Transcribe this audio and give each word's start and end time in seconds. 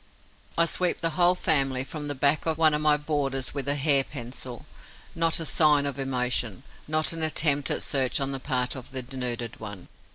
I 0.57 0.65
sweep 0.65 0.97
the 0.97 1.11
whole 1.11 1.35
family 1.35 1.83
from 1.83 2.07
the 2.07 2.15
back 2.15 2.47
of 2.47 2.57
one 2.57 2.73
of 2.73 2.81
my 2.81 2.97
boarders 2.97 3.53
with 3.53 3.67
a 3.67 3.75
hair 3.75 4.03
pencil. 4.03 4.65
Not 5.13 5.39
a 5.39 5.45
sign 5.45 5.85
of 5.85 5.99
emotion, 5.99 6.63
not 6.87 7.13
an 7.13 7.21
attempt 7.21 7.69
at 7.69 7.83
search 7.83 8.19
on 8.19 8.31
the 8.31 8.39
part 8.39 8.75
of 8.75 8.89
the 8.89 9.03
denuded 9.03 9.59
one. 9.59 9.89